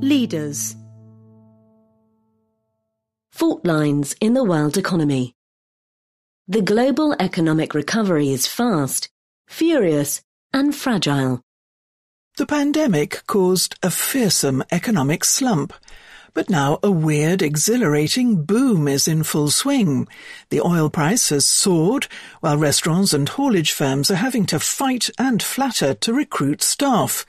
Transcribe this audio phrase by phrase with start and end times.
[0.00, 0.76] Leaders
[3.32, 5.34] Fault lines in the world economy.
[6.46, 9.08] The global economic recovery is fast,
[9.48, 10.22] furious,
[10.52, 11.42] and fragile.
[12.36, 15.74] The pandemic caused a fearsome economic slump.
[16.32, 20.06] But now a weird, exhilarating boom is in full swing.
[20.50, 22.06] The oil price has soared,
[22.38, 27.26] while restaurants and haulage firms are having to fight and flatter to recruit staff.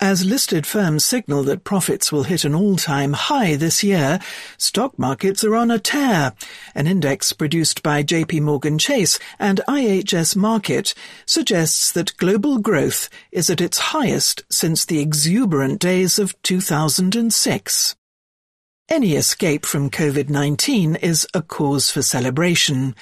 [0.00, 4.18] As listed firms signal that profits will hit an all-time high this year,
[4.58, 6.32] stock markets are on a tear.
[6.74, 10.94] An index produced by JP Morgan Chase and IHS Markit
[11.26, 17.96] suggests that global growth is at its highest since the exuberant days of 2006.
[18.90, 22.94] Any escape from COVID-19 is a cause for celebration.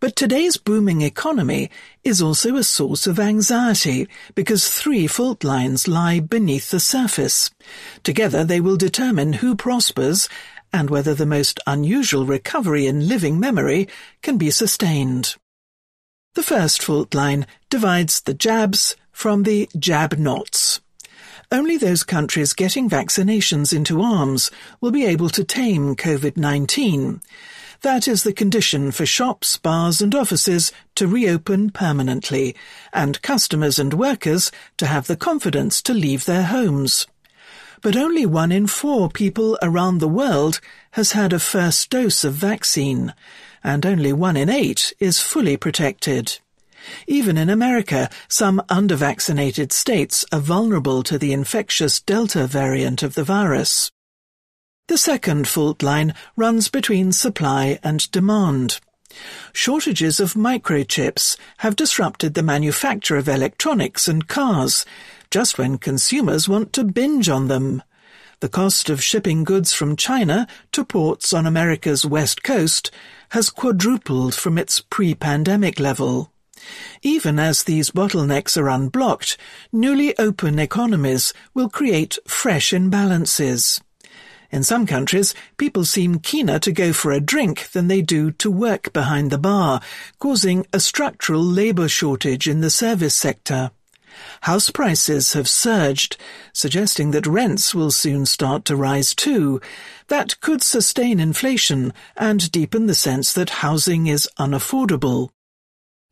[0.00, 1.70] But today's booming economy
[2.04, 7.50] is also a source of anxiety because three fault lines lie beneath the surface.
[8.04, 10.28] Together they will determine who prospers
[10.72, 13.88] and whether the most unusual recovery in living memory
[14.22, 15.34] can be sustained.
[16.34, 20.80] The first fault line divides the jabs from the jab-nots.
[21.50, 27.20] Only those countries getting vaccinations into arms will be able to tame COVID-19.
[27.82, 32.56] That is the condition for shops, bars and offices to reopen permanently,
[32.92, 37.06] and customers and workers to have the confidence to leave their homes.
[37.80, 40.60] But only one in four people around the world
[40.92, 43.14] has had a first dose of vaccine,
[43.62, 46.40] and only one in eight is fully protected.
[47.06, 53.24] Even in America, some undervaccinated states are vulnerable to the infectious Delta variant of the
[53.24, 53.92] virus.
[54.88, 58.80] The second fault line runs between supply and demand.
[59.52, 64.86] Shortages of microchips have disrupted the manufacture of electronics and cars,
[65.30, 67.82] just when consumers want to binge on them.
[68.40, 72.90] The cost of shipping goods from China to ports on America's west coast
[73.30, 76.32] has quadrupled from its pre-pandemic level.
[77.02, 79.36] Even as these bottlenecks are unblocked,
[79.70, 83.82] newly open economies will create fresh imbalances.
[84.50, 88.50] In some countries, people seem keener to go for a drink than they do to
[88.50, 89.80] work behind the bar,
[90.18, 93.70] causing a structural labour shortage in the service sector.
[94.42, 96.16] House prices have surged,
[96.52, 99.60] suggesting that rents will soon start to rise too.
[100.08, 105.28] That could sustain inflation and deepen the sense that housing is unaffordable.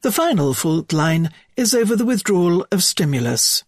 [0.03, 3.65] The final fault line is over the withdrawal of stimulus.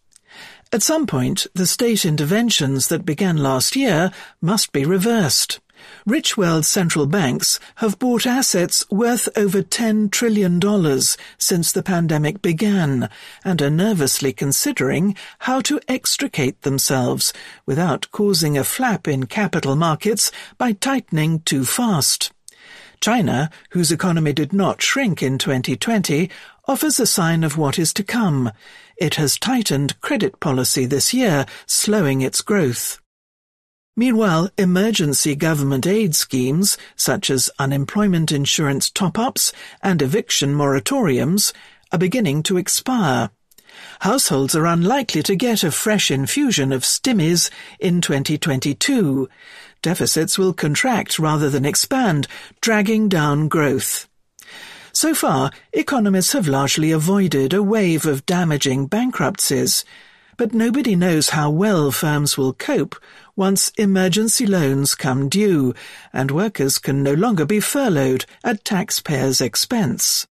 [0.71, 4.13] At some point, the state interventions that began last year
[4.43, 5.61] must be reversed.
[6.05, 10.61] Rich world central banks have bought assets worth over $10 trillion
[11.39, 13.09] since the pandemic began
[13.45, 17.33] and are nervously considering how to extricate themselves
[17.65, 22.31] without causing a flap in capital markets by tightening too fast.
[23.01, 26.29] China, whose economy did not shrink in 2020,
[26.69, 28.53] offers a sign of what is to come.
[28.99, 33.01] It has tightened credit policy this year, slowing its growth.
[33.97, 39.53] Meanwhile, emergency government aid schemes, such as unemployment insurance top-ups
[39.83, 41.53] and eviction moratoriums,
[41.91, 43.31] are beginning to expire.
[44.01, 47.51] Households are unlikely to get a fresh infusion of stimmies
[47.81, 49.29] in 2022.
[49.83, 52.27] Deficits will contract rather than expand,
[52.61, 54.08] dragging down growth.
[55.01, 59.85] So far, economists have largely avoided a wave of damaging bankruptcies,
[60.37, 62.97] but nobody knows how well firms will cope
[63.37, 65.73] once emergency loans come due
[66.13, 70.27] and workers can no longer be furloughed at taxpayers' expense.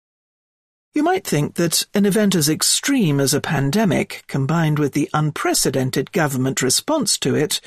[0.93, 6.13] You might think that an event as extreme as a pandemic, combined with the unprecedented
[6.13, 7.59] government response to it,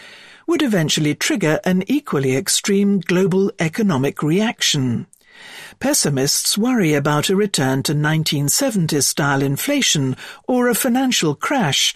[0.46, 5.08] would eventually trigger an equally extreme global economic reaction.
[5.78, 10.16] Pessimists worry about a return to 1970s-style inflation
[10.48, 11.94] or a financial crash,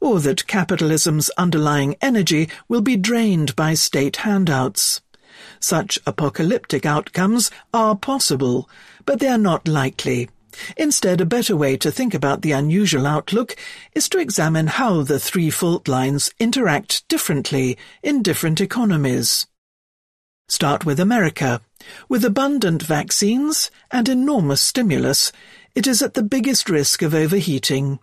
[0.00, 5.00] or that capitalism's underlying energy will be drained by state handouts.
[5.60, 8.68] Such apocalyptic outcomes are possible,
[9.06, 10.28] but they are not likely.
[10.76, 13.56] Instead, a better way to think about the unusual outlook
[13.94, 19.46] is to examine how the three fault lines interact differently in different economies.
[20.48, 21.60] Start with America.
[22.08, 25.32] With abundant vaccines and enormous stimulus,
[25.74, 27.98] it is at the biggest risk of overheating.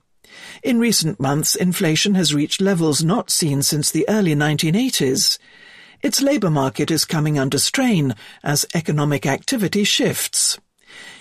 [0.64, 5.38] In recent months, inflation has reached levels not seen since the early 1980s.
[6.02, 10.58] Its labour market is coming under strain as economic activity shifts.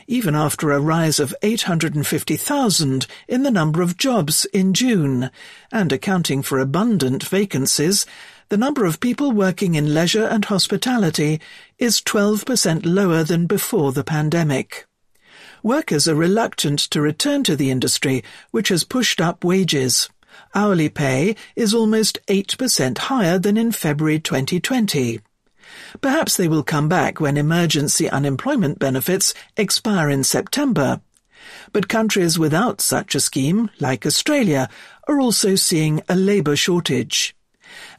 [0.06, 5.30] Even after a rise of 850,000 in the number of jobs in June,
[5.70, 8.06] and accounting for abundant vacancies,
[8.48, 11.40] the number of people working in leisure and hospitality
[11.78, 14.86] is 12% lower than before the pandemic.
[15.62, 20.08] Workers are reluctant to return to the industry, which has pushed up wages.
[20.54, 25.20] Hourly pay is almost 8% higher than in February 2020.
[26.00, 31.00] Perhaps they will come back when emergency unemployment benefits expire in September.
[31.72, 34.68] But countries without such a scheme, like Australia,
[35.06, 37.34] are also seeing a labour shortage.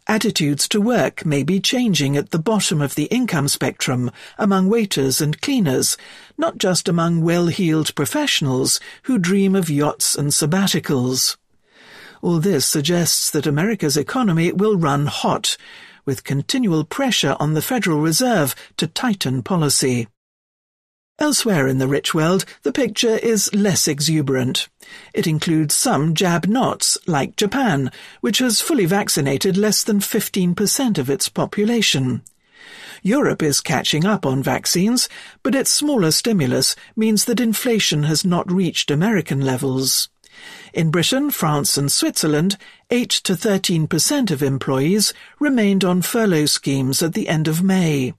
[0.08, 5.22] Attitudes to work may be changing at the bottom of the income spectrum among waiters
[5.22, 5.98] and cleaners,
[6.38, 11.38] not just among well-heeled professionals who dream of yachts and sabbaticals.
[12.22, 15.56] All this suggests that America's economy will run hot,
[16.06, 20.08] with continual pressure on the Federal Reserve to tighten policy.
[21.20, 24.70] Elsewhere in the rich world, the picture is less exuberant.
[25.14, 27.92] It includes some jab-nots, like Japan,
[28.22, 32.22] which has fully vaccinated less than 15% of its population.
[33.04, 35.10] Europe is catching up on vaccines,
[35.44, 40.10] but its smaller stimulus means that inflation has not reached American levels.
[40.74, 42.58] In Britain, France and Switzerland,
[42.90, 48.14] 8 to 13% of employees remained on furlough schemes at the end of May.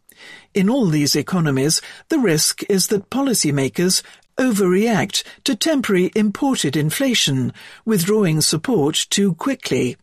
[0.52, 4.02] In all these economies, the risk is that policymakers
[4.36, 7.52] overreact to temporary imported inflation,
[7.84, 9.96] withdrawing support too quickly.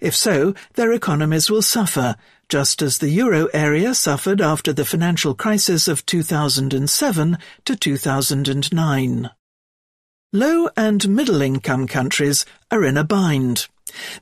[0.00, 2.16] If so, their economies will suffer,
[2.48, 9.30] just as the euro area suffered after the financial crisis of 2007 to 2009.
[10.34, 13.66] Low and middle-income countries are in a bind.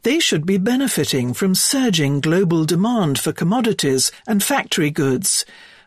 [0.05, 5.45] They should be benefiting from surging global demand for commodities and factory goods,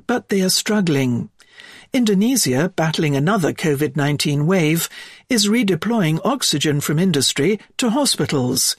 [0.07, 1.30] but they are struggling.
[1.94, 4.89] Indonesia, battling another COVID-19 wave,
[5.30, 8.75] is redeploying oxygen from industry to hospitals.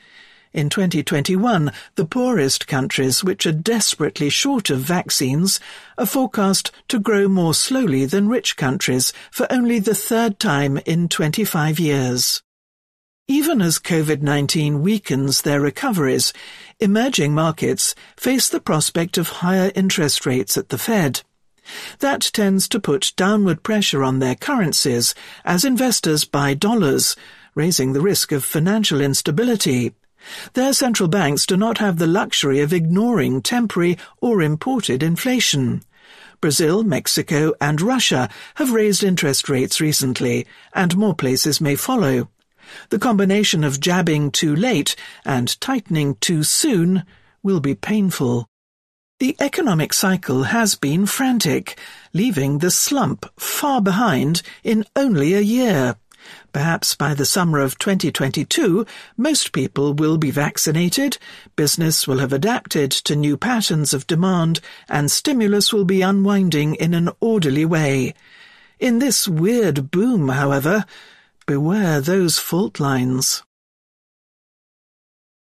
[0.52, 5.60] In 2021, the poorest countries, which are desperately short of vaccines,
[5.96, 11.06] are forecast to grow more slowly than rich countries for only the third time in
[11.06, 12.42] 25 years.
[13.28, 16.32] Even as COVID-19 weakens their recoveries,
[16.80, 21.22] emerging markets face the prospect of higher interest rates at the Fed.
[22.00, 25.14] That tends to put downward pressure on their currencies
[25.44, 27.14] as investors buy dollars,
[27.54, 29.94] raising the risk of financial instability.
[30.54, 35.82] Their central banks do not have the luxury of ignoring temporary or imported inflation.
[36.40, 42.28] Brazil, Mexico, and Russia have raised interest rates recently, and more places may follow.
[42.88, 47.04] The combination of jabbing too late and tightening too soon
[47.42, 48.46] will be painful.
[49.18, 51.78] The economic cycle has been frantic,
[52.14, 55.96] leaving the slump far behind in only a year.
[56.52, 58.86] Perhaps by the summer of 2022,
[59.16, 61.18] most people will be vaccinated,
[61.56, 66.94] business will have adapted to new patterns of demand, and stimulus will be unwinding in
[66.94, 68.14] an orderly way.
[68.78, 70.84] In this weird boom, however,
[71.46, 73.42] beware those fault lines.